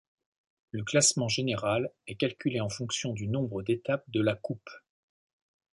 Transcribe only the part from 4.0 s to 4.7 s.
de la coupe.